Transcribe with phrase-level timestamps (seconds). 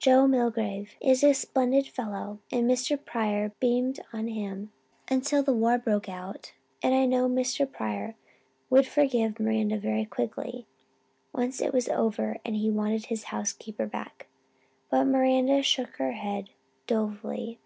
[0.00, 2.98] Joe Milgrave is a splendid fellow and Mr.
[2.98, 4.72] Pryor fairly beamed on him
[5.08, 7.64] until the war broke out and I know Mr.
[7.72, 8.16] Pryor
[8.70, 10.66] would forgive Miranda very quickly,
[11.32, 14.26] once it was over and he wanted his housekeeper back.
[14.90, 16.50] But Miranda shook her silvery head
[16.88, 17.60] dolefully.